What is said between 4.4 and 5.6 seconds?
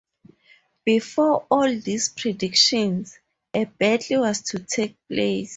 to take place.